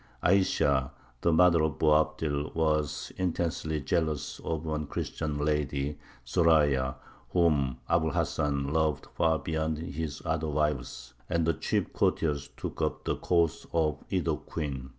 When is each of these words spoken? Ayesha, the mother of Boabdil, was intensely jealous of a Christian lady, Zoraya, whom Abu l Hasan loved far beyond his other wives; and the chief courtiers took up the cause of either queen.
Ayesha, 0.23 0.91
the 1.21 1.31
mother 1.31 1.61
of 1.61 1.77
Boabdil, 1.77 2.55
was 2.55 3.11
intensely 3.17 3.79
jealous 3.81 4.41
of 4.43 4.65
a 4.65 4.79
Christian 4.87 5.37
lady, 5.37 5.99
Zoraya, 6.25 6.95
whom 7.29 7.77
Abu 7.87 8.07
l 8.07 8.13
Hasan 8.13 8.73
loved 8.73 9.05
far 9.13 9.37
beyond 9.37 9.77
his 9.77 10.19
other 10.25 10.49
wives; 10.49 11.13
and 11.29 11.45
the 11.45 11.53
chief 11.53 11.93
courtiers 11.93 12.49
took 12.57 12.81
up 12.81 13.03
the 13.05 13.17
cause 13.17 13.67
of 13.73 14.03
either 14.09 14.35
queen. 14.37 14.89